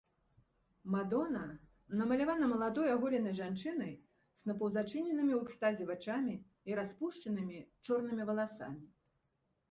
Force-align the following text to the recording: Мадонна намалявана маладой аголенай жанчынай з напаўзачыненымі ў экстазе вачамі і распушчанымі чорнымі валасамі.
Мадонна 0.93 1.41
намалявана 1.99 2.47
маладой 2.53 2.87
аголенай 2.93 3.35
жанчынай 3.39 3.91
з 4.43 4.47
напаўзачыненымі 4.51 5.33
ў 5.35 5.39
экстазе 5.49 5.83
вачамі 5.91 6.33
і 6.71 6.79
распушчанымі 6.79 7.59
чорнымі 7.85 8.23
валасамі. 8.31 8.87